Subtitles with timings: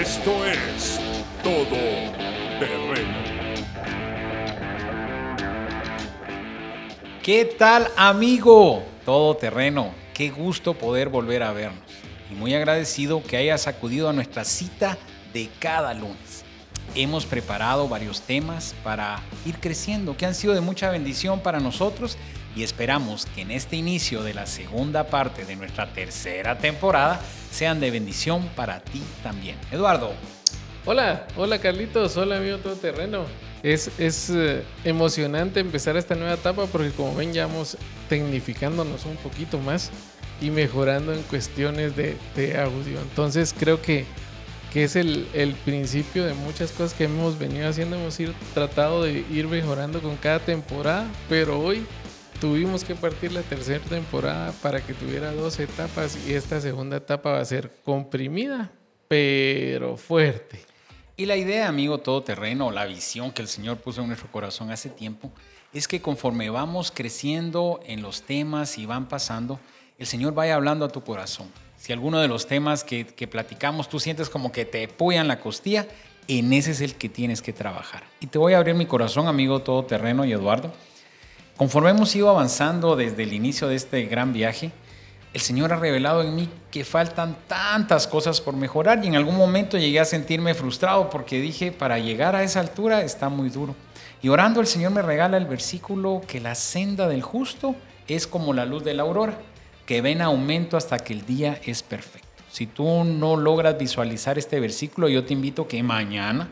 [0.00, 0.98] Esto es
[1.42, 1.76] Todo
[2.58, 3.18] Terreno.
[7.22, 8.82] ¿Qué tal amigo?
[9.04, 9.92] Todo terreno.
[10.14, 11.84] Qué gusto poder volver a vernos.
[12.30, 14.96] Y muy agradecido que hayas acudido a nuestra cita
[15.34, 16.46] de cada lunes.
[16.94, 22.16] Hemos preparado varios temas para ir creciendo que han sido de mucha bendición para nosotros
[22.56, 27.80] y esperamos que en este inicio de la segunda parte de nuestra tercera temporada sean
[27.80, 29.56] de bendición para ti también.
[29.70, 30.12] Eduardo.
[30.86, 33.24] Hola, hola Carlitos, hola amigo todoterreno.
[33.62, 37.76] Es, es eh, emocionante empezar esta nueva etapa porque como ven ya vamos
[38.08, 39.90] tecnificándonos un poquito más
[40.40, 42.98] y mejorando en cuestiones de, de audio.
[43.00, 44.06] Entonces creo que,
[44.72, 47.96] que es el, el, principio de muchas cosas que hemos venido haciendo.
[47.96, 51.84] Hemos ir, tratado de ir mejorando con cada temporada, pero hoy
[52.40, 57.32] tuvimos que partir la tercera temporada para que tuviera dos etapas y esta segunda etapa
[57.32, 58.72] va a ser comprimida,
[59.08, 60.64] pero fuerte.
[61.18, 64.88] Y la idea, amigo todoterreno, la visión que el Señor puso en nuestro corazón hace
[64.88, 65.30] tiempo,
[65.74, 69.60] es que conforme vamos creciendo en los temas y van pasando,
[69.98, 71.48] el Señor vaya hablando a tu corazón.
[71.76, 75.86] Si alguno de los temas que, platicamos tú sientes como que te puyan la costilla,
[76.26, 78.04] en ese es el que tienes que trabajar.
[78.20, 80.72] Y te voy a abrir mi corazón, amigo todoterreno y Eduardo
[81.60, 84.72] Conforme hemos ido avanzando desde el inicio de este gran viaje,
[85.34, 89.36] el Señor ha revelado en mí que faltan tantas cosas por mejorar y en algún
[89.36, 93.76] momento llegué a sentirme frustrado porque dije, para llegar a esa altura está muy duro.
[94.22, 97.76] Y orando el Señor me regala el versículo que la senda del justo
[98.08, 99.36] es como la luz de la aurora,
[99.84, 102.42] que ven aumento hasta que el día es perfecto.
[102.50, 106.48] Si tú no logras visualizar este versículo, yo te invito que mañana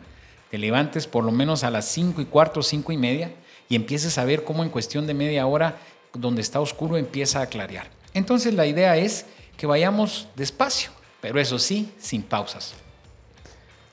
[0.50, 3.30] te levantes por lo menos a las 5 y cuarto, 5 y media
[3.68, 5.78] y empieces a ver cómo en cuestión de media hora,
[6.14, 7.88] donde está oscuro, empieza a clarear.
[8.14, 12.74] Entonces la idea es que vayamos despacio, pero eso sí, sin pausas.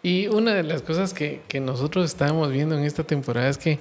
[0.01, 3.79] Y una de las cosas que, que nosotros estábamos viendo en esta temporada es que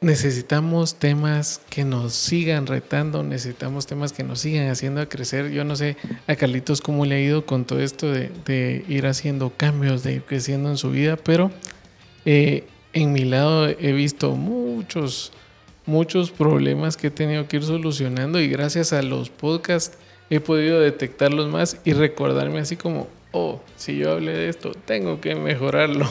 [0.00, 5.50] necesitamos temas que nos sigan retando, necesitamos temas que nos sigan haciendo crecer.
[5.50, 5.96] Yo no sé
[6.26, 10.14] a Carlitos cómo le ha ido con todo esto de, de ir haciendo cambios, de
[10.14, 11.50] ir creciendo en su vida, pero
[12.24, 15.32] eh, en mi lado he visto muchos,
[15.86, 19.96] muchos problemas que he tenido que ir solucionando y gracias a los podcasts
[20.30, 25.20] he podido detectarlos más y recordarme así como, oh, si yo hablé de esto, tengo
[25.20, 26.06] que mejorarlo.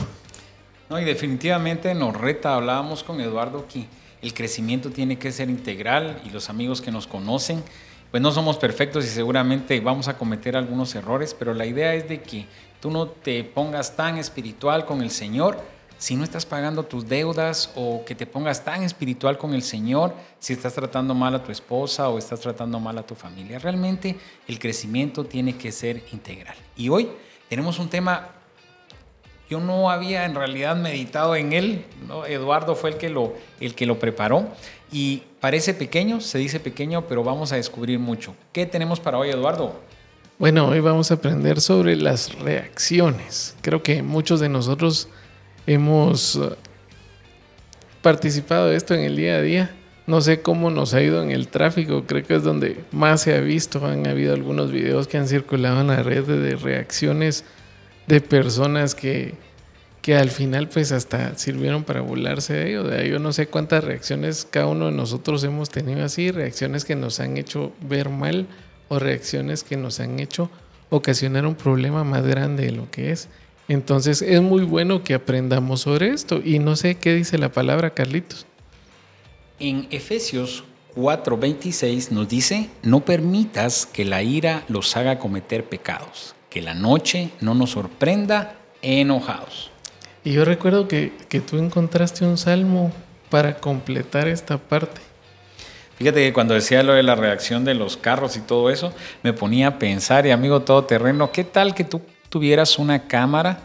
[0.88, 3.86] No, y definitivamente nos reta, hablábamos con Eduardo que
[4.20, 7.62] el crecimiento tiene que ser integral y los amigos que nos conocen,
[8.10, 12.08] pues no somos perfectos y seguramente vamos a cometer algunos errores, pero la idea es
[12.08, 12.46] de que
[12.78, 15.58] tú no te pongas tan espiritual con el Señor
[16.02, 20.12] si no estás pagando tus deudas o que te pongas tan espiritual con el Señor,
[20.40, 23.60] si estás tratando mal a tu esposa o estás tratando mal a tu familia.
[23.60, 24.18] Realmente
[24.48, 26.56] el crecimiento tiene que ser integral.
[26.76, 27.08] Y hoy
[27.48, 28.30] tenemos un tema,
[29.48, 31.84] yo no había en realidad meditado en él.
[32.26, 34.48] Eduardo fue el que, lo, el que lo preparó
[34.90, 38.34] y parece pequeño, se dice pequeño, pero vamos a descubrir mucho.
[38.52, 39.80] ¿Qué tenemos para hoy, Eduardo?
[40.36, 43.54] Bueno, hoy vamos a aprender sobre las reacciones.
[43.62, 45.08] Creo que muchos de nosotros
[45.66, 46.54] hemos uh,
[48.02, 49.70] participado de esto en el día a día.
[50.06, 53.34] No sé cómo nos ha ido en el tráfico, creo que es donde más se
[53.34, 53.86] ha visto.
[53.86, 57.44] Han habido algunos videos que han circulado en la red de reacciones
[58.08, 59.34] de personas que,
[60.02, 63.02] que al final pues hasta sirvieron para burlarse de ello.
[63.04, 67.20] Yo no sé cuántas reacciones cada uno de nosotros hemos tenido así, reacciones que nos
[67.20, 68.48] han hecho ver mal
[68.88, 70.50] o reacciones que nos han hecho
[70.90, 73.28] ocasionar un problema más grande de lo que es.
[73.68, 76.40] Entonces es muy bueno que aprendamos sobre esto.
[76.44, 78.46] Y no sé qué dice la palabra, Carlitos.
[79.58, 80.64] En Efesios
[80.96, 87.30] 4:26 nos dice, no permitas que la ira los haga cometer pecados, que la noche
[87.40, 89.70] no nos sorprenda enojados.
[90.24, 92.92] Y yo recuerdo que, que tú encontraste un salmo
[93.30, 95.00] para completar esta parte.
[95.96, 98.92] Fíjate que cuando decía lo de la reacción de los carros y todo eso,
[99.22, 102.00] me ponía a pensar, y amigo todoterreno, ¿qué tal que tú
[102.32, 103.58] tuvieras una cámara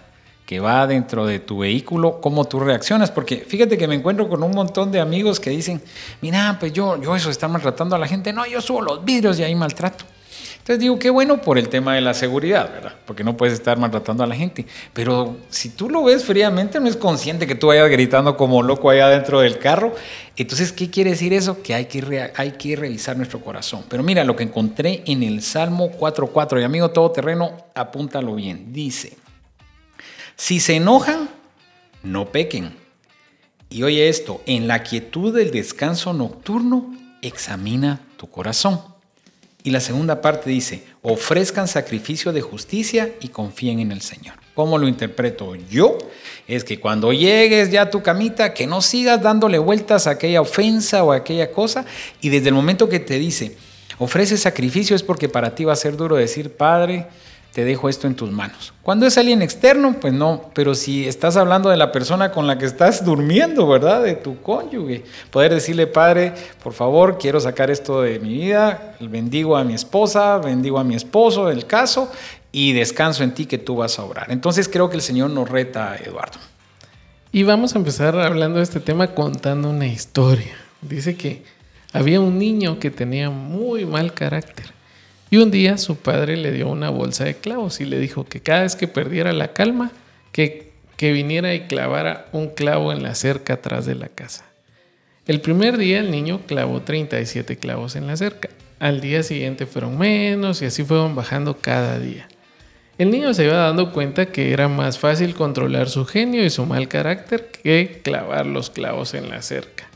[0.45, 3.11] que va dentro de tu vehículo, cómo tú reaccionas.
[3.11, 5.81] Porque fíjate que me encuentro con un montón de amigos que dicen,
[6.21, 8.33] mira, pues yo, yo eso está maltratando a la gente.
[8.33, 10.03] No, yo subo los vidrios y ahí maltrato.
[10.67, 12.93] Entonces digo, qué bueno por el tema de la seguridad, ¿verdad?
[13.05, 14.65] Porque no puedes estar maltratando a la gente.
[14.91, 18.89] Pero si tú lo ves fríamente, no es consciente que tú vayas gritando como loco
[18.89, 19.95] allá dentro del carro.
[20.35, 21.63] Entonces, ¿qué quiere decir eso?
[21.63, 23.85] Que hay que, hay que revisar nuestro corazón.
[23.87, 26.59] Pero mira lo que encontré en el Salmo 4.4.
[26.59, 28.73] Y amigo todoterreno, apúntalo bien.
[28.73, 29.17] Dice,
[30.35, 31.29] si se enojan,
[32.03, 32.75] no pequen.
[33.69, 38.96] Y oye esto, en la quietud del descanso nocturno, examina tu corazón
[39.67, 44.35] Y la segunda parte dice, ofrezcan sacrificio de justicia y confíen en el Señor.
[44.53, 45.97] ¿Cómo lo interpreto yo?
[46.47, 50.39] Es que cuando llegues ya a tu camita, que no sigas dándole vueltas a aquella
[50.39, 51.83] ofensa o a aquella cosa.
[52.21, 53.57] Y desde el momento que te dice,
[53.99, 57.07] ofrece sacrificio es porque para ti va a ser duro decir, Padre,
[57.57, 58.71] te dejo esto en tus manos.
[58.83, 62.59] Cuando es alguien externo, pues no, pero si estás hablando de la persona con la
[62.59, 64.03] que estás durmiendo, ¿verdad?
[64.03, 69.57] De tu cónyuge, poder decirle, Padre, por favor, quiero sacar esto de mi vida, bendigo
[69.57, 72.11] a mi esposa, bendigo a mi esposo, el caso,
[72.51, 74.27] y descanso en ti que tú vas a obrar.
[74.29, 76.37] Entonces creo que el Señor nos reta, Eduardo.
[77.31, 80.55] Y vamos a empezar hablando de este tema contando una historia.
[80.83, 81.41] Dice que
[81.91, 84.76] había un niño que tenía muy mal carácter
[85.29, 88.41] y un día su padre le dio una bolsa de clavos y le dijo que
[88.41, 89.91] cada vez que perdiera la calma,
[90.31, 94.45] que, que viniera y clavara un clavo en la cerca atrás de la casa.
[95.25, 98.49] El primer día el niño clavó 37 clavos en la cerca.
[98.79, 102.27] Al día siguiente fueron menos y así fueron bajando cada día.
[102.97, 106.65] El niño se iba dando cuenta que era más fácil controlar su genio y su
[106.65, 109.87] mal carácter que clavar los clavos en la cerca.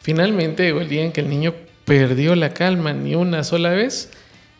[0.00, 1.54] Finalmente llegó el día en que el niño
[1.84, 4.12] perdió la calma ni una sola vez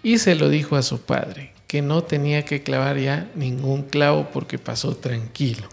[0.02, 4.28] y se lo dijo a su padre, que no tenía que clavar ya ningún clavo
[4.32, 5.68] porque pasó tranquilo.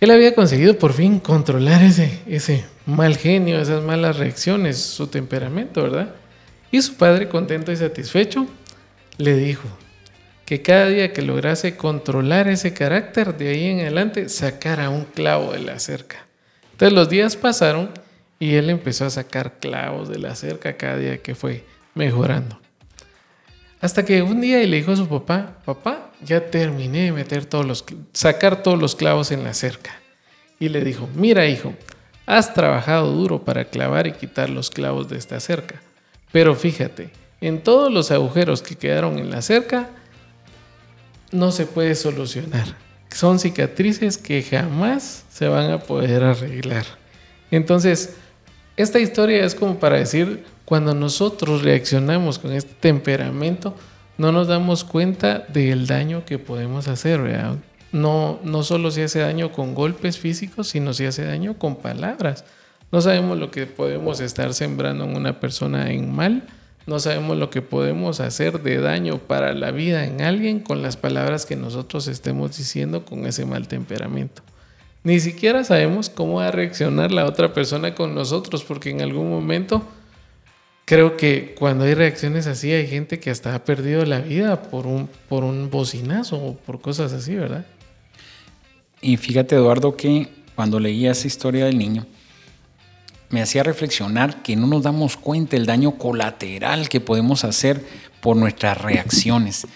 [0.00, 5.82] Él había conseguido por fin controlar ese, ese mal genio, esas malas reacciones, su temperamento,
[5.82, 6.14] ¿verdad?
[6.70, 8.46] Y su padre, contento y satisfecho,
[9.16, 9.68] le dijo
[10.44, 15.52] que cada día que lograse controlar ese carácter, de ahí en adelante sacara un clavo
[15.52, 16.26] de la cerca.
[16.72, 17.90] Entonces los días pasaron
[18.38, 21.64] y él empezó a sacar clavos de la cerca cada día que fue
[21.98, 22.58] mejorando.
[23.80, 27.66] Hasta que un día le dijo a su papá, papá, ya terminé de meter todos
[27.66, 30.00] los, sacar todos los clavos en la cerca.
[30.58, 31.74] Y le dijo, mira hijo,
[32.24, 35.80] has trabajado duro para clavar y quitar los clavos de esta cerca.
[36.32, 37.10] Pero fíjate,
[37.40, 39.88] en todos los agujeros que quedaron en la cerca,
[41.30, 42.76] no se puede solucionar.
[43.10, 46.84] Son cicatrices que jamás se van a poder arreglar.
[47.50, 48.16] Entonces,
[48.78, 53.74] esta historia es como para decir, cuando nosotros reaccionamos con este temperamento,
[54.18, 57.20] no nos damos cuenta del daño que podemos hacer.
[57.90, 62.44] No, no solo se hace daño con golpes físicos, sino se hace daño con palabras.
[62.92, 66.46] No sabemos lo que podemos estar sembrando en una persona en mal.
[66.86, 70.96] No sabemos lo que podemos hacer de daño para la vida en alguien con las
[70.96, 74.42] palabras que nosotros estemos diciendo con ese mal temperamento.
[75.08, 79.30] Ni siquiera sabemos cómo va a reaccionar la otra persona con nosotros porque en algún
[79.30, 79.82] momento
[80.84, 84.86] creo que cuando hay reacciones así hay gente que hasta ha perdido la vida por
[84.86, 87.64] un, por un bocinazo o por cosas así, ¿verdad?
[89.00, 92.04] Y fíjate, Eduardo, que cuando leía esa historia del niño,
[93.30, 97.82] me hacía reflexionar que no nos damos cuenta el daño colateral que podemos hacer
[98.20, 99.66] por nuestras reacciones.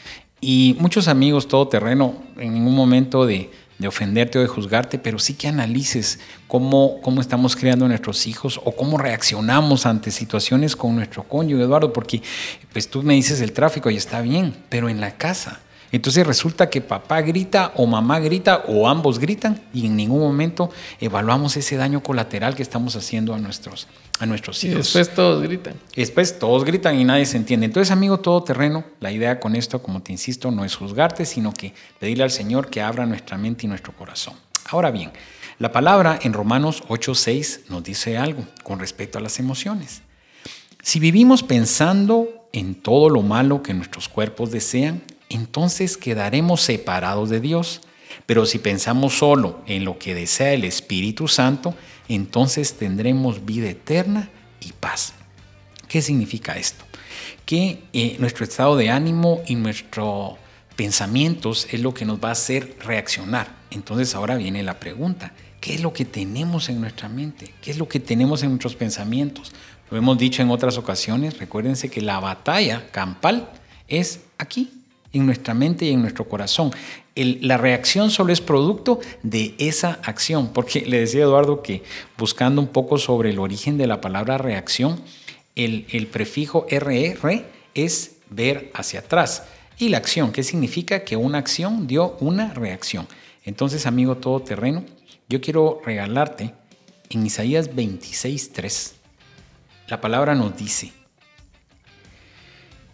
[0.43, 3.51] Y muchos amigos todoterreno, en ningún momento de,
[3.83, 6.19] de ofenderte o de juzgarte, pero sí que analices
[6.49, 11.65] cómo, cómo estamos creando a nuestros hijos o cómo reaccionamos ante situaciones con nuestro cónyuge,
[11.65, 12.23] Eduardo, porque
[12.73, 15.61] pues tú me dices el tráfico y está bien, pero en la casa.
[15.93, 20.71] Entonces resulta que papá grita o mamá grita o ambos gritan y en ningún momento
[20.99, 23.87] evaluamos ese daño colateral que estamos haciendo a nuestros,
[24.19, 24.75] a nuestros hijos.
[24.75, 25.75] Y después todos gritan.
[25.95, 27.67] Después todos gritan y nadie se entiende.
[27.67, 31.75] Entonces, amigo todoterreno, la idea con esto, como te insisto, no es juzgarte, sino que
[32.01, 34.35] pedirle al Señor que abra nuestra mente y nuestro corazón.
[34.71, 35.13] Ahora bien,
[35.59, 40.01] la palabra en Romanos 8:6 nos dice algo con respecto a las emociones.
[40.83, 45.03] Si vivimos pensando en todo lo malo que nuestros cuerpos desean,
[45.35, 47.81] entonces quedaremos separados de Dios.
[48.27, 51.75] Pero si pensamos solo en lo que desea el Espíritu Santo,
[52.09, 55.15] entonces tendremos vida eterna y paz.
[55.89, 56.85] ¿Qué significa esto?
[57.47, 60.35] Que eh, nuestro estado de ánimo y nuestros
[60.77, 63.55] pensamientos es lo que nos va a hacer reaccionar.
[63.71, 67.53] Entonces ahora viene la pregunta, ¿qué es lo que tenemos en nuestra mente?
[67.61, 69.53] ¿Qué es lo que tenemos en nuestros pensamientos?
[69.91, 73.51] Lo hemos dicho en otras ocasiones, recuérdense que la batalla campal
[73.89, 74.82] es aquí,
[75.13, 76.71] en nuestra mente y en nuestro corazón.
[77.15, 81.83] la reacción solo es producto de esa acción, porque le decía Eduardo que
[82.17, 85.01] buscando un poco sobre el origen de la palabra reacción,
[85.55, 89.45] el, prefijo RR es ver hacia atrás.
[89.79, 91.05] Y la acción, ¿qué significa?
[91.05, 93.07] Que una acción dio una reacción.
[93.45, 94.85] Entonces, amigo todoterreno,
[95.29, 96.55] yo quiero regalarte
[97.11, 98.93] en Isaías 26.3,
[99.89, 101.02] la palabra nos dice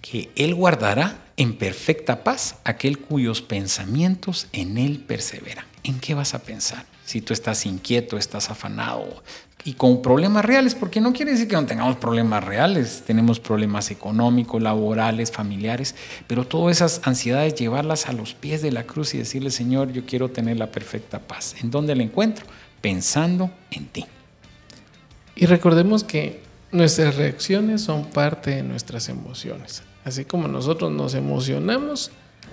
[0.00, 5.66] que Él guardará en perfecta paz aquel cuyos pensamientos en Él perseveran.
[5.84, 6.84] ¿En qué vas a pensar?
[7.04, 9.22] Si tú estás inquieto, estás afanado,
[9.64, 13.90] y con problemas reales, porque no quiere decir que no tengamos problemas reales, tenemos problemas
[13.90, 15.94] económicos, laborales, familiares,
[16.26, 20.06] pero todas esas ansiedades llevarlas a los pies de la cruz y decirle, Señor, yo
[20.06, 21.56] quiero tener la perfecta paz.
[21.60, 22.46] ¿En dónde la encuentro?
[22.80, 24.06] Pensando en ti.
[25.34, 29.82] Y recordemos que nuestras reacciones son parte de nuestras emociones.
[30.08, 32.10] Así como nosotros nos emocionamos,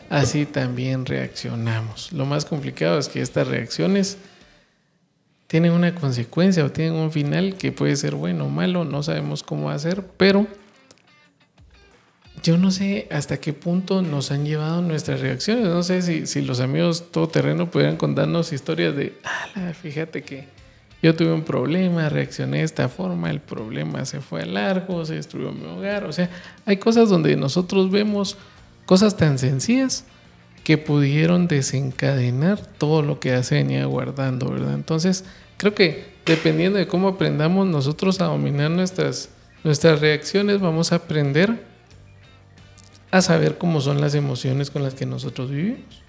[0.09, 2.11] así también reaccionamos.
[2.11, 4.17] Lo más complicado es que estas reacciones
[5.47, 9.41] tienen una consecuencia o tienen un final que puede ser bueno o malo, no sabemos
[9.41, 10.47] cómo hacer, pero
[12.43, 15.63] yo no sé hasta qué punto nos han llevado nuestras reacciones.
[15.67, 19.17] No sé si, los amigos todoterreno pudieran contarnos historias de,
[19.81, 20.49] fíjate que
[21.01, 25.15] yo tuve un problema, reaccioné de esta forma, el problema se fue a largo, se
[25.15, 26.05] destruyó mi hogar.
[26.05, 26.29] O sea,
[26.65, 28.37] hay cosas donde nosotros vemos
[28.85, 30.05] cosas tan sencillas
[30.63, 34.73] que pudieron desencadenar todo lo que ya se venía guardando, ¿verdad?
[34.73, 35.25] Entonces,
[35.57, 39.29] creo que dependiendo de cómo aprendamos nosotros a dominar nuestras,
[39.63, 41.63] nuestras reacciones, vamos a aprender
[43.11, 46.04] a saber cómo son las emociones con las que nosotros vivimos.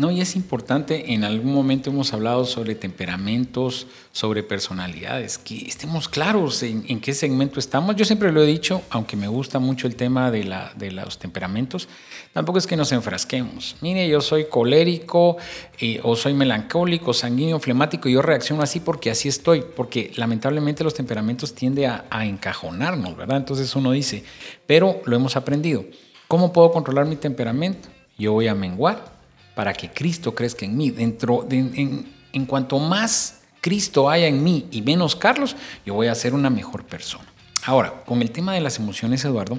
[0.00, 6.08] No, y es importante, en algún momento hemos hablado sobre temperamentos, sobre personalidades, que estemos
[6.08, 7.96] claros en, qué segmento estamos.
[7.96, 11.86] Yo siempre lo he dicho, aunque me gusta mucho el tema de, los temperamentos,
[12.32, 13.76] tampoco es que nos enfrasquemos.
[13.82, 15.36] Mire, yo soy colérico
[15.78, 20.82] eh, o soy melancólico, sanguíneo, flemático, y yo reacciono así porque así estoy, porque lamentablemente
[20.82, 23.36] los temperamentos tienden a, a encajonarnos, ¿verdad?
[23.36, 24.24] Entonces uno dice,
[24.66, 25.84] pero lo hemos aprendido.
[26.26, 27.90] ¿Cómo puedo controlar mi temperamento?
[28.16, 29.19] Yo voy a menguar
[29.60, 30.90] para que Cristo crezca en mí.
[30.90, 36.32] Dentro en, cuanto más Cristo haya en mí y menos Carlos, yo voy a ser
[36.32, 37.26] una mejor persona.
[37.66, 39.58] Ahora, con el tema de las emociones, Eduardo,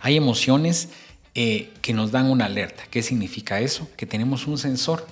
[0.00, 0.88] hay emociones
[1.34, 2.84] eh, que nos dan una alerta.
[2.90, 3.86] ¿Qué significa eso?
[3.98, 5.06] Que tenemos un sensor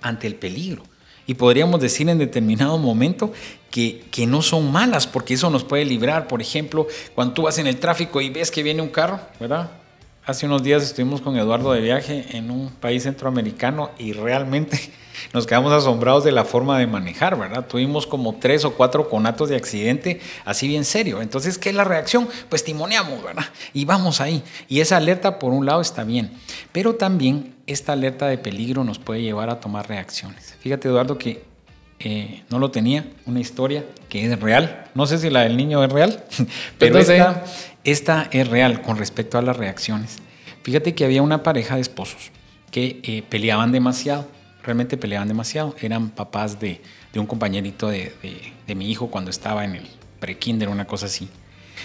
[0.00, 0.82] ante el peligro.
[1.24, 3.32] Y podríamos decir en determinado momento
[3.70, 6.26] que, que, no son malas, porque eso nos puede librar.
[6.26, 9.70] Por ejemplo, cuando tú vas en el tráfico y ves que viene un carro, ¿verdad?
[10.24, 14.78] Hace unos días estuvimos con Eduardo de viaje en un país centroamericano y realmente
[15.34, 17.66] nos quedamos asombrados de la forma de manejar, ¿verdad?
[17.66, 21.22] Tuvimos como tres o cuatro conatos de accidente, así bien serio.
[21.22, 22.28] Entonces, ¿qué es la reacción?
[22.48, 23.46] Pues timoneamos, ¿verdad?
[23.72, 24.44] Y vamos ahí.
[24.68, 26.30] Y esa alerta, por un lado, está bien.
[26.70, 30.54] Pero también esta alerta de peligro nos puede llevar a tomar reacciones.
[30.60, 31.42] Fíjate, Eduardo, que
[32.04, 34.86] eh, no lo tenía, una historia que es real.
[34.94, 36.24] No sé si la del niño es real,
[36.78, 37.44] pero esta,
[37.84, 40.18] esta, es real con respecto a las reacciones.
[40.62, 42.30] Fíjate que había una pareja de esposos
[42.70, 44.28] que eh, peleaban demasiado,
[44.62, 45.74] realmente peleaban demasiado.
[45.80, 46.80] Eran papás de,
[47.14, 48.12] un compañerito de,
[48.74, 49.88] mi hijo cuando estaba en el
[50.20, 51.28] pre-kinder, una cosa así.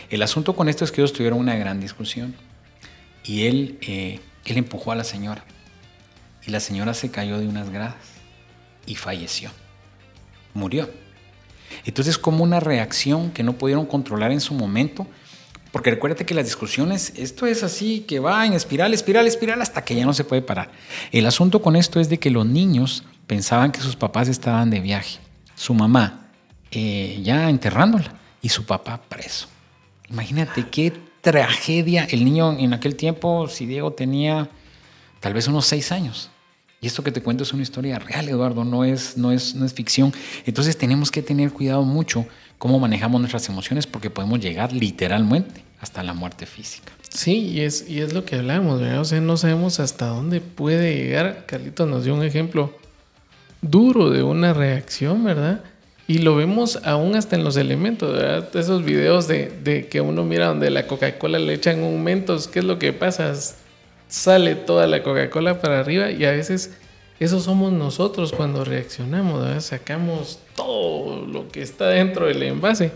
[0.09, 2.35] El asunto con esto es que ellos tuvieron una gran discusión
[3.23, 5.43] y él, eh, él empujó a la señora
[6.45, 7.95] y la señora se cayó de unas gradas
[8.85, 9.51] y falleció
[10.57, 10.89] murió.
[11.85, 15.07] Entonces, como una reacción que no pudieron controlar en su momento,
[15.71, 19.83] porque recuérdate que las discusiones, esto es así, que va en espiral, espiral, espiral, hasta
[19.83, 20.71] que ya no se puede parar.
[21.11, 24.79] El asunto con esto es de que los niños pensaban que sus papás estaban de
[24.79, 25.19] viaje,
[25.55, 26.29] su mamá
[26.71, 29.47] eh, ya enterrándola y su papá preso.
[30.09, 32.07] Imagínate qué tragedia.
[32.09, 34.49] El niño en aquel tiempo, si Diego tenía
[35.19, 36.29] tal vez unos seis años,
[36.79, 39.65] y esto que te cuento es una historia real, Eduardo, no es, no es, no
[39.65, 40.13] es ficción.
[40.45, 42.25] Entonces tenemos que tener cuidado mucho
[42.59, 46.91] cómo manejamos nuestras emociones porque podemos llegar literalmente hasta la muerte física.
[47.09, 49.01] Sí, y es, y es lo que hablamos, ¿verdad?
[49.01, 51.45] O sea, no sabemos hasta dónde puede llegar.
[51.47, 52.77] Carlitos nos dio un ejemplo
[53.61, 55.63] duro de una reacción, ¿verdad?
[56.07, 58.55] Y lo vemos aún hasta en los elementos, ¿verdad?
[58.55, 62.59] Esos videos de, de que uno mira donde la Coca-Cola le echan un mentos, ¿qué
[62.59, 63.33] es lo que pasa?
[64.07, 66.77] Sale toda la Coca-Cola para arriba y a veces
[67.19, 72.91] eso somos nosotros cuando reaccionamos, sacamos todo lo que está dentro del envase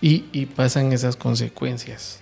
[0.00, 2.20] y, pasan esas consecuencias.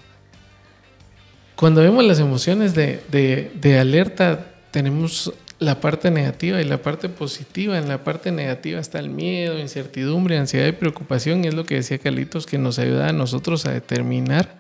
[1.57, 7.79] Cuando vemos las emociones de, alerta, tenemos la parte negativa y la parte positiva.
[7.79, 11.45] En la parte negativa está el miedo, incertidumbre, ansiedad y preocupación.
[11.45, 14.57] Es lo que decía Carlitos, que nos ayuda a nosotros a determinar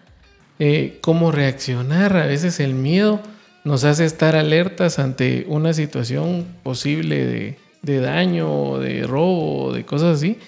[0.58, 2.16] eh, cómo reaccionar.
[2.16, 3.20] A veces el miedo
[3.64, 10.38] nos hace estar alertas ante una situación posible de, daño, de robo, de cosas así,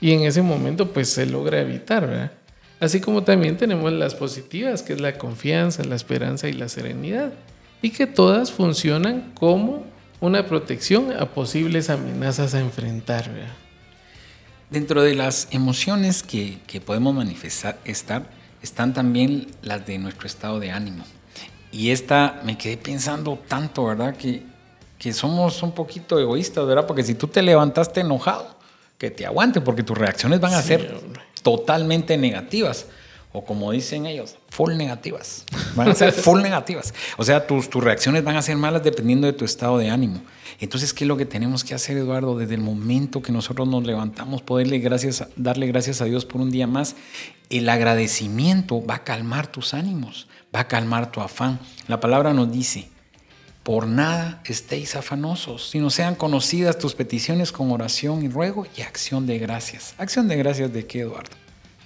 [0.00, 2.32] y en ese momento pues se logra evitar, ¿verdad?
[2.80, 7.32] Así como también tenemos las positivas, que es la confianza, la esperanza y la serenidad,
[7.80, 9.84] y que todas funcionan como
[10.20, 13.30] una protección a posibles amenazas a enfrentar.
[13.32, 13.54] ¿verdad?
[14.70, 18.24] Dentro de las emociones que, que podemos manifestar estar,
[18.62, 21.04] están también las de nuestro estado de ánimo.
[21.72, 24.14] Y esta me quedé pensando tanto, ¿verdad?
[24.16, 24.42] Que,
[24.98, 26.86] que somos un poquito egoístas, ¿verdad?
[26.86, 28.54] Porque si tú te levantaste enojado,
[28.98, 31.00] que te aguante, porque tus reacciones van a ser
[31.42, 32.86] totalmente negativas.
[33.34, 35.44] O como dicen ellos, full negativas.
[35.74, 36.92] Van a ser full negativas.
[37.16, 40.20] O sea, tus, tus reacciones van a ser malas dependiendo de tu estado de ánimo.
[40.60, 42.36] Entonces, ¿qué es lo que tenemos que hacer, Eduardo?
[42.36, 46.50] Desde el momento que nosotros nos levantamos, poderle gracias, darle gracias a Dios por un
[46.50, 46.94] día más.
[47.48, 51.58] El agradecimiento va a calmar tus ánimos, va a calmar tu afán.
[51.88, 52.88] La palabra nos dice,
[53.62, 59.26] por nada estéis afanosos, sino sean conocidas tus peticiones con oración y ruego y acción
[59.26, 59.94] de gracias.
[59.98, 61.30] ¿Acción de gracias de qué, Eduardo?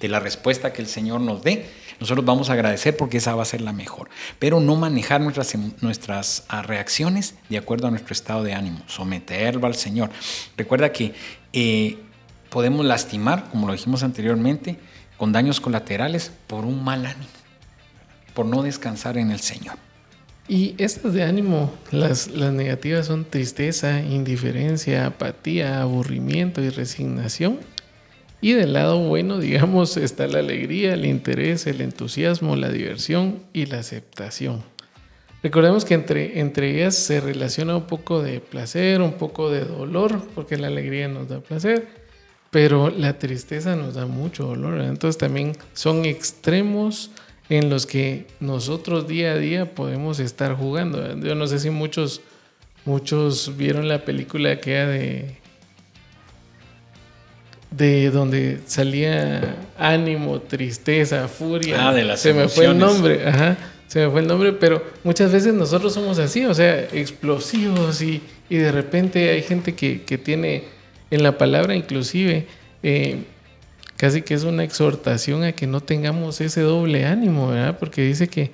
[0.01, 1.67] De la respuesta que el Señor nos dé.
[2.01, 4.09] Nosotros vamos a agradecer porque esa va a ser la mejor.
[4.39, 8.81] Pero no manejar nuestras, em, nuestras ah, reacciones de acuerdo a nuestro estado de ánimo.
[8.87, 10.11] Someterlo al Señor.
[10.57, 11.15] Recuerda que
[11.53, 11.99] eh,
[12.51, 14.79] podemos lastimar, como lo dijimos anteriormente,
[15.17, 17.31] con daños colaterales por un mal ánimo,
[18.37, 19.77] por no descansar en el Señor.
[20.47, 27.59] Y estas de ánimo, las, las negativas son tristeza, indiferencia, apatía, aburrimiento y resignación.
[28.43, 33.67] Y del lado bueno, digamos, está la alegría, el interés, el entusiasmo, la diversión y
[33.67, 34.63] la aceptación.
[35.43, 40.29] Recordemos que entre, entre ellas se relaciona un poco de placer, un poco de dolor,
[40.35, 41.89] porque la alegría nos da placer,
[42.51, 44.81] pero la tristeza nos da mucho dolor.
[44.81, 47.11] Entonces también son extremos
[47.49, 51.19] en los que nosotros día a día podemos estar jugando.
[51.21, 52.21] Yo no sé si muchos,
[52.85, 55.37] muchos vieron la película aquella de
[57.71, 61.89] de donde salía ánimo, tristeza, furia.
[61.89, 63.57] Ah, de las Se me fue el nombre, ajá.
[63.87, 68.21] Se me fue el nombre, pero muchas veces nosotros somos así, o sea, explosivos y,
[68.49, 70.65] y de repente hay gente que, que tiene
[71.11, 72.47] en la palabra inclusive
[72.83, 73.19] eh,
[73.97, 77.79] casi que es una exhortación a que no tengamos ese doble ánimo, ¿verdad?
[77.79, 78.53] Porque dice que,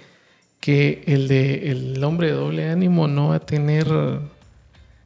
[0.60, 3.86] que el, de, el hombre de doble ánimo no va a tener,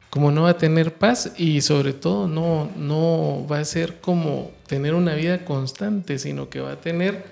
[0.09, 4.51] como no va a tener paz y sobre todo no, no va a ser como
[4.67, 7.25] tener una vida constante, sino que va a tener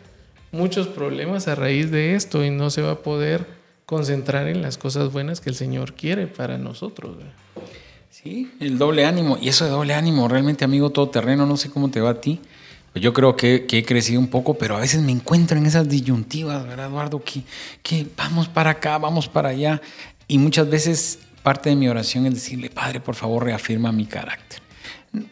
[0.51, 3.45] muchos problemas a raíz de esto y no se va a poder
[3.85, 7.17] concentrar en las cosas buenas que el Señor quiere para nosotros.
[8.09, 9.37] Sí, el doble ánimo.
[9.39, 12.39] Y eso de doble ánimo, realmente, amigo todoterreno, no sé cómo te va a ti.
[12.95, 15.89] Yo creo que, que he crecido un poco, pero a veces me encuentro en esas
[15.89, 17.21] disyuntivas, ¿verdad, Eduardo?
[17.23, 17.43] Que,
[17.83, 19.81] que vamos para acá, vamos para allá.
[20.27, 24.61] Y muchas veces parte de mi oración es decirle, Padre, por favor, reafirma mi carácter.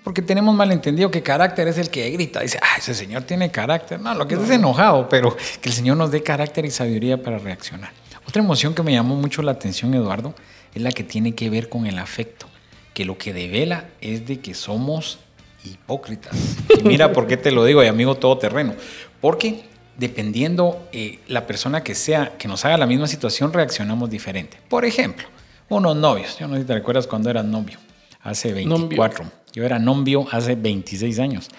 [0.04, 4.00] Porque tenemos malentendido que carácter es el que grita, dice, ah, ese señor tiene carácter.
[4.00, 7.22] No, lo que es es enojado, pero que el Señor nos dé carácter y sabiduría
[7.22, 7.92] para reaccionar.
[8.28, 10.34] Otra emoción que me llamó mucho la atención, Eduardo,
[10.74, 12.48] es la que tiene que ver con el afecto,
[12.94, 15.20] que lo que devela es de que somos
[15.64, 16.36] hipócritas.
[16.80, 18.74] Y mira por qué te lo digo, y amigo todoterreno.
[19.22, 19.64] Porque
[19.98, 24.58] dependiendo eh, la persona que sea, que nos haga la misma situación, reaccionamos diferente.
[24.70, 25.28] Por ejemplo,
[25.70, 26.38] unos novios.
[26.40, 27.78] Yo no sé si te recuerdas cuando eras novio,
[28.22, 29.26] hace 24.
[29.54, 31.50] Yo era novio hace 26 años.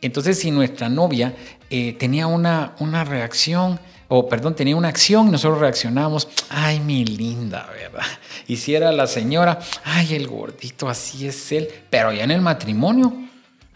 [0.00, 1.34] Entonces, si nuestra novia
[1.70, 7.04] eh, tenía una, una reacción, o perdón, tenía una acción y nosotros reaccionamos, ay, mi
[7.04, 8.06] linda, ¿verdad?
[8.46, 11.68] Y si era la señora, ay, el gordito, así es él.
[11.88, 13.12] Pero ya en el matrimonio,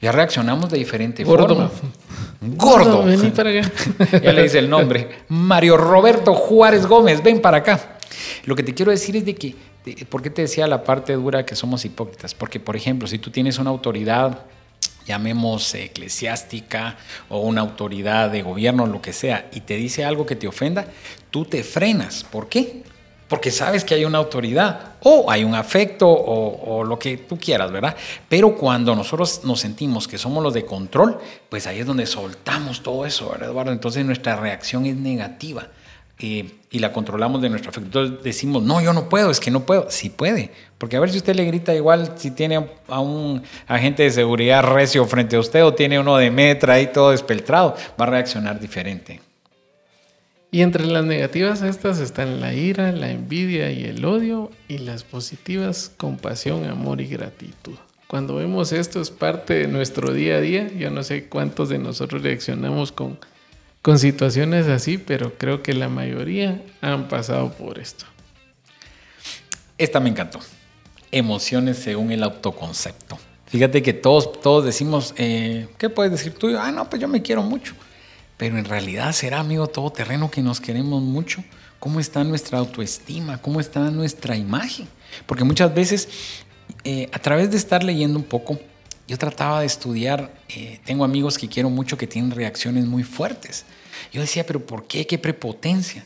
[0.07, 1.49] ya reaccionamos de diferente Gordo.
[1.57, 1.71] forma.
[2.41, 3.03] Gordo.
[3.03, 3.73] Vení para acá.
[4.23, 5.09] Ya le dice el nombre.
[5.29, 7.99] Mario Roberto Juárez Gómez, ven para acá.
[8.45, 11.15] Lo que te quiero decir es de que, de- ¿por qué te decía la parte
[11.15, 12.35] dura que somos hipócritas?
[12.35, 14.43] Porque, por ejemplo, si tú tienes una autoridad,
[15.07, 16.97] llamemos eclesiástica
[17.29, 20.87] o una autoridad de gobierno, lo que sea, y te dice algo que te ofenda,
[21.33, 22.23] tú te frenas.
[22.31, 22.85] ¿Por qué?
[23.29, 27.73] Porque sabes que hay una autoridad o hay un afecto o, lo que tú quieras,
[27.73, 27.97] ¿verdad?
[28.29, 32.83] Pero cuando nosotros nos sentimos que somos los de control, pues ahí es donde soltamos
[32.83, 33.73] todo eso, ¿verdad, Eduardo?
[33.73, 35.67] Entonces nuestra reacción es negativa
[36.19, 37.87] eh, y la controlamos de nuestro afecto.
[37.87, 39.91] Entonces decimos, no, yo no puedo, es que no puedo.
[39.91, 44.05] Sí puede, porque a ver si usted le grita igual si tiene a un agente
[44.05, 48.05] de seguridad recio frente a usted o tiene uno de metra ahí todo despeltrado, va
[48.05, 49.26] a reaccionar diferente.
[50.51, 55.03] Y entre las negativas estas están la ira, la envidia y el odio, y las
[55.03, 57.75] positivas compasión, amor y gratitud.
[58.07, 60.69] Cuando vemos esto es parte de nuestro día a día.
[60.69, 63.19] Yo no sé cuántos de nosotros reaccionamos con,
[63.83, 68.07] con situaciones así, pero creo que la mayoría han pasado por esto.
[69.77, 70.39] Esta me encantó.
[71.11, 73.19] Emociones según el autoconcepto.
[73.47, 76.57] Fíjate que todos, todos decimos, eh, ¿qué puedes decir tú?
[76.57, 77.75] Ah, no, pues yo me quiero mucho.
[78.37, 81.43] Pero en realidad será, amigo todoterreno, que nos queremos mucho.
[81.79, 83.41] ¿Cómo está nuestra autoestima?
[83.41, 84.89] ¿Cómo está nuestra imagen?
[85.27, 86.09] Porque muchas veces,
[86.85, 88.59] eh, a través de estar leyendo un poco,
[89.09, 93.65] yo trataba de estudiar, eh, tengo amigos que quiero mucho que tienen reacciones muy fuertes.
[94.13, 95.07] Yo decía, pero ¿por qué?
[95.07, 96.05] ¿Qué prepotencia?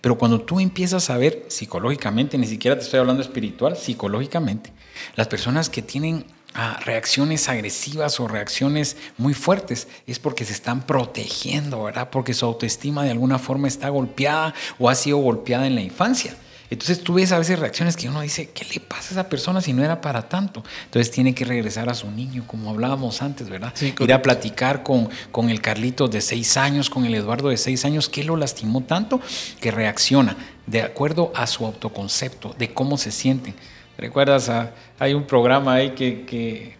[0.00, 4.72] Pero cuando tú empiezas a ver psicológicamente, ni siquiera te estoy hablando espiritual, psicológicamente,
[5.16, 10.86] las personas que tienen a reacciones agresivas o reacciones muy fuertes, es porque se están
[10.86, 12.10] protegiendo, ¿verdad?
[12.10, 16.36] Porque su autoestima de alguna forma está golpeada o ha sido golpeada en la infancia.
[16.72, 19.60] Entonces tú ves a veces reacciones que uno dice, ¿qué le pasa a esa persona
[19.60, 20.64] si no era para tanto?
[20.86, 23.72] Entonces tiene que regresar a su niño, como hablábamos antes, ¿verdad?
[23.74, 27.58] Sí, Ir a platicar con, con el Carlitos de seis años, con el Eduardo de
[27.58, 29.20] seis años, ¿qué lo lastimó tanto?
[29.60, 30.34] Que reacciona
[30.66, 33.54] de acuerdo a su autoconcepto, de cómo se sienten.
[33.98, 34.48] ¿Recuerdas?
[34.48, 36.74] A, hay un programa ahí que, que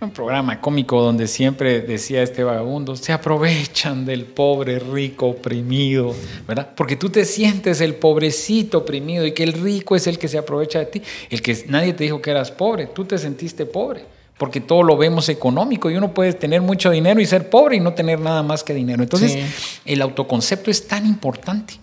[0.00, 6.14] un programa cómico donde siempre decía este vagabundo, se aprovechan del pobre rico oprimido,
[6.46, 6.70] ¿verdad?
[6.76, 10.36] Porque tú te sientes el pobrecito oprimido y que el rico es el que se
[10.36, 11.02] aprovecha de ti.
[11.30, 14.04] El que nadie te dijo que eras pobre, tú te sentiste pobre.
[14.36, 17.80] Porque todo lo vemos económico y uno puede tener mucho dinero y ser pobre y
[17.80, 19.02] no tener nada más que dinero.
[19.04, 19.40] Entonces, Sí.
[19.86, 21.74] el autoconcepto es tan importante.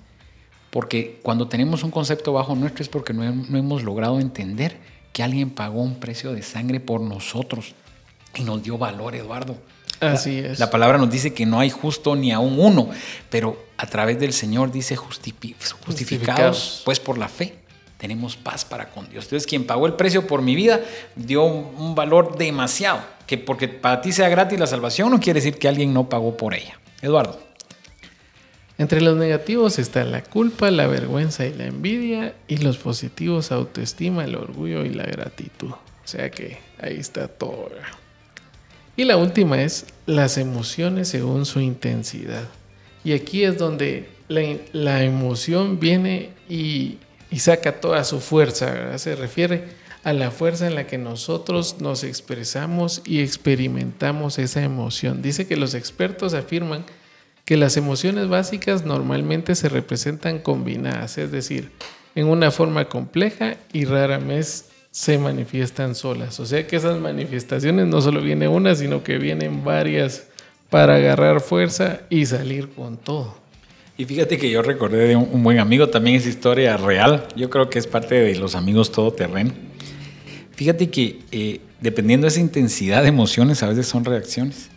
[0.71, 4.77] Porque cuando tenemos un concepto bajo nuestro es porque no, no hemos logrado entender
[5.13, 7.73] que alguien pagó un precio de sangre por nosotros
[8.35, 9.57] y nos dio valor, Eduardo.
[9.99, 10.57] Así es.
[10.59, 12.89] La palabra nos dice que no hay justo ni aún uno,
[13.29, 16.81] pero a través del Señor dice justifi- justificados, Justificados.
[16.85, 17.55] pues por la fe.
[17.97, 19.25] Tenemos paz para con Dios.
[19.25, 20.79] Entonces, quien pagó el precio por mi vida
[21.15, 22.99] dio un, un valor demasiado.
[23.27, 26.35] Que porque para ti sea gratis la salvación no quiere decir que alguien no pagó
[26.35, 26.79] por ella.
[27.03, 27.39] Eduardo.
[28.81, 34.25] Entre los negativos está la culpa, la vergüenza y la envidia, y los positivos autoestima,
[34.25, 35.69] el orgullo y la gratitud.
[35.69, 37.69] O sea que ahí está todo.
[38.97, 42.45] Y la última es las emociones según su intensidad.
[43.03, 46.97] Y aquí es donde la, emoción viene y,
[47.37, 48.97] saca toda su fuerza.
[48.97, 49.65] Se refiere
[50.03, 55.21] a la fuerza en la que nosotros nos expresamos y experimentamos esa emoción.
[55.21, 56.83] Dice que los expertos afirman
[57.51, 61.69] que las emociones básicas normalmente se representan combinadas, es decir,
[62.15, 66.39] en una forma compleja y rara vez se manifiestan solas.
[66.39, 70.27] O sea que esas manifestaciones no solo viene una, sino que vienen varias
[70.69, 73.35] para agarrar fuerza y salir con todo.
[73.97, 77.27] Y fíjate que yo recordé de un, buen amigo, también es historia real.
[77.35, 79.51] Yo creo que es parte de los amigos todoterreno.
[80.51, 84.69] Fíjate que eh, dependiendo de esa intensidad de emociones, a veces son reacciones.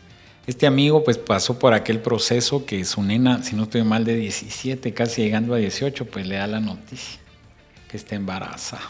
[0.46, 4.14] Este amigo pues pasó por aquel proceso que su nena, si no estoy mal, de
[4.14, 7.18] 17, casi llegando a 18, pues le da la noticia
[7.88, 8.82] que está embarazada.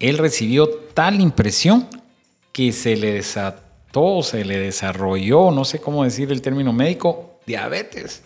[0.00, 1.88] Él recibió tal impresión
[2.52, 8.22] que se le desató, se le desarrolló, no sé cómo decir el término médico, diabetes.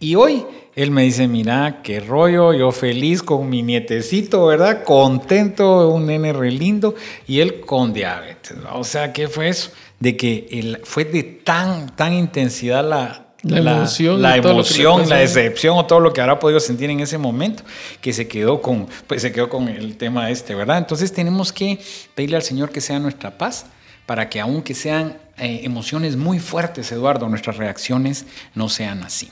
[0.00, 0.46] Y hoy
[0.76, 4.84] él me dice, mira, qué rollo, yo feliz con mi nietecito, ¿verdad?
[4.84, 6.94] Contento, un nene re lindo,
[7.26, 8.56] y él con diabetes.
[8.72, 9.72] O sea, ¿qué fue eso?
[10.00, 15.86] De que fue de tan, tan intensidad la, La emoción la, emoción, la decepción o
[15.86, 17.62] todo lo que habrá podido sentir en ese momento,
[18.00, 20.78] que se quedó con, pues se quedó con el tema este, ¿verdad?
[20.78, 21.78] Entonces tenemos que
[22.14, 23.66] pedirle al Señor que sea nuestra paz
[24.06, 29.30] para que aunque sean eh, emociones muy fuertes, Eduardo, nuestras reacciones no sean así.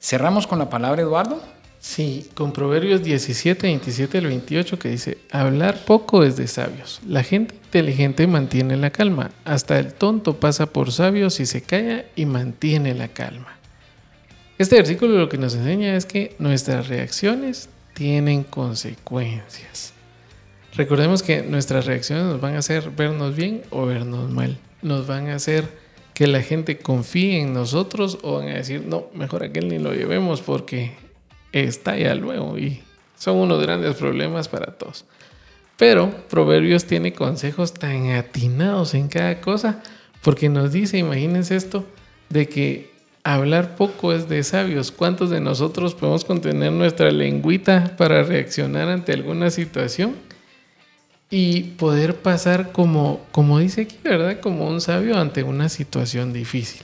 [0.00, 1.42] Cerramos con la palabra, Eduardo.
[1.80, 7.00] Sí, con Proverbios 17, 27 al 28 que dice, hablar poco es de sabios.
[7.06, 9.30] La gente inteligente mantiene la calma.
[9.44, 13.58] Hasta el tonto pasa por sabio si se calla y mantiene la calma.
[14.58, 19.92] Este versículo lo que nos enseña es que nuestras reacciones tienen consecuencias.
[20.74, 24.58] Recordemos que nuestras reacciones nos van a hacer vernos bien o vernos mal.
[24.82, 25.68] Nos van a hacer
[26.12, 29.94] que la gente confíe en nosotros o van a decir, no, mejor aquel ni lo
[29.94, 31.07] llevemos porque
[31.52, 32.82] está ya luego y
[33.16, 35.04] son unos grandes problemas para todos.
[35.76, 39.82] Pero Proverbios tiene consejos tan atinados en cada cosa
[40.22, 41.84] porque nos dice, imagínense esto,
[42.28, 42.90] de que
[43.22, 44.90] hablar poco es de sabios.
[44.90, 50.16] ¿Cuántos de nosotros podemos contener nuestra lengüita para reaccionar ante alguna situación?
[51.30, 54.40] y poder pasar como, como dice aquí, ¿verdad?
[54.40, 56.82] Como un sabio ante una situación difícil.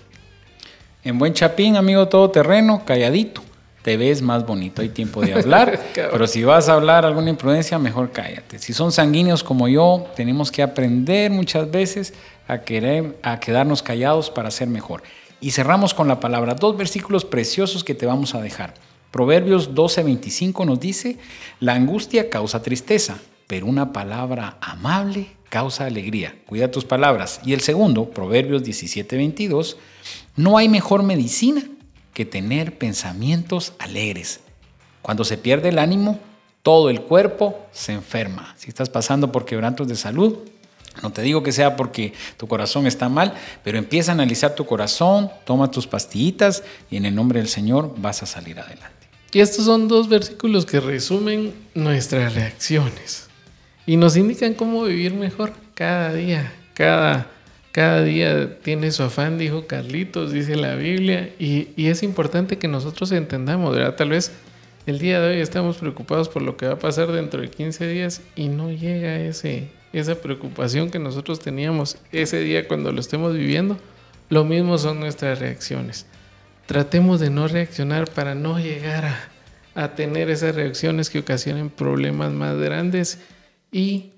[1.03, 3.43] En buen chapín, amigo todoterreno, calladito.
[3.85, 5.79] Te ves más bonito, hay tiempo de hablar.
[5.95, 8.59] Pero si vas a hablar alguna imprudencia, mejor cállate.
[8.59, 12.15] Si son sanguíneos como yo, tenemos que aprender muchas veces
[12.49, 15.03] a, querer, a quedarnos callados para ser mejor.
[15.39, 18.73] Y cerramos con la palabra, dos versículos preciosos que te vamos a dejar.
[19.11, 21.19] Proverbios 12:25 nos dice,
[21.61, 26.35] la angustia causa tristeza, pero una palabra amable causa alegría.
[26.47, 27.39] Cuida tus palabras.
[27.45, 29.77] Y el segundo, Proverbios 17:22,
[30.37, 31.65] no hay mejor medicina
[32.15, 34.41] que tener pensamientos alegres.
[35.03, 36.19] Cuando se pierde el ánimo,
[36.63, 38.55] todo el cuerpo se enferma.
[38.57, 40.39] Si estás pasando por quebrantos de salud,
[41.03, 44.65] no te digo que sea porque tu corazón está mal, pero empieza a analizar tu
[44.65, 48.95] corazón, toma tus pastillitas y en el nombre del Señor vas a salir adelante.
[49.33, 53.29] Y estos son dos versículos que resumen nuestras reacciones.
[53.87, 56.55] y nos indican cómo vivir mejor cada día.
[56.73, 57.27] Cada,
[57.75, 63.11] cada día tiene su afán, dijo Carlitos, dice la Biblia, y, es importante que nosotros
[63.11, 63.97] entendamos, ¿verdad?
[63.97, 64.31] Tal vez
[64.87, 67.89] el día de hoy estamos preocupados por lo que va a pasar dentro de 15
[67.89, 73.35] días y no llega ese, esa preocupación que nosotros teníamos ese día cuando lo estemos
[73.35, 73.77] viviendo.
[74.29, 76.07] Lo mismo son nuestras reacciones.
[76.67, 82.31] Tratemos de no reaccionar para no llegar a, a tener esas reacciones que ocasionen problemas
[82.31, 83.19] más grandes
[83.73, 84.14] y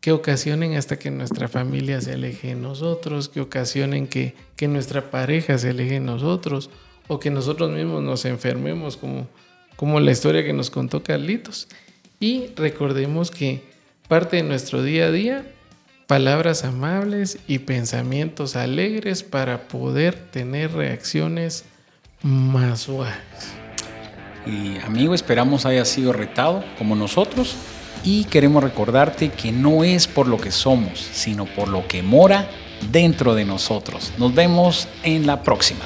[0.00, 5.10] que ocasionen hasta que nuestra familia se aleje de nosotros, que ocasionen que, que nuestra
[5.10, 6.70] pareja se aleje de nosotros
[7.08, 9.26] o que nosotros mismos nos enfermemos como,
[9.76, 11.68] como la historia que nos contó Carlitos.
[12.20, 13.62] Y recordemos que
[14.06, 15.52] parte de nuestro día a día,
[16.06, 21.64] palabras amables y pensamientos alegres para poder tener reacciones
[22.22, 23.18] más suaves.
[24.46, 27.56] Y amigo, esperamos haya sido retado como nosotros
[28.04, 32.48] y queremos recordarte que no es por lo que somos, sino por lo que mora
[32.90, 34.12] dentro de nosotros.
[34.18, 35.84] Nos vemos en la próxima.